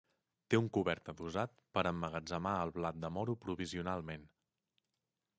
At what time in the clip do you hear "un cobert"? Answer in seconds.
0.59-1.09